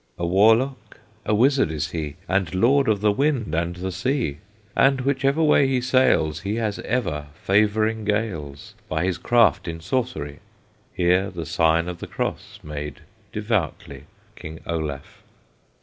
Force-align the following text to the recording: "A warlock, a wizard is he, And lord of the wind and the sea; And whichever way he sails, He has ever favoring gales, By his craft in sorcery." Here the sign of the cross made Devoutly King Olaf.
"A 0.17 0.25
warlock, 0.25 0.97
a 1.27 1.35
wizard 1.35 1.69
is 1.69 1.91
he, 1.91 2.15
And 2.27 2.55
lord 2.55 2.87
of 2.87 3.01
the 3.01 3.11
wind 3.11 3.53
and 3.53 3.75
the 3.75 3.91
sea; 3.91 4.39
And 4.75 5.01
whichever 5.01 5.43
way 5.43 5.67
he 5.67 5.79
sails, 5.79 6.39
He 6.39 6.55
has 6.55 6.79
ever 6.79 7.27
favoring 7.43 8.03
gales, 8.03 8.73
By 8.89 9.03
his 9.05 9.19
craft 9.19 9.67
in 9.67 9.79
sorcery." 9.79 10.39
Here 10.91 11.29
the 11.29 11.45
sign 11.45 11.87
of 11.87 11.99
the 11.99 12.07
cross 12.07 12.57
made 12.63 13.01
Devoutly 13.31 14.05
King 14.35 14.61
Olaf. 14.65 15.21